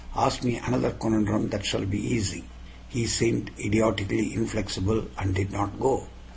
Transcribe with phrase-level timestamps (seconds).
[0.15, 2.43] Ask me another conundrum that shall be easy."
[2.89, 6.07] He seemed idiotically inflexible, and did not go.